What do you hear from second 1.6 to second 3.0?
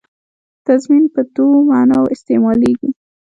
معناوو استعمالېږي.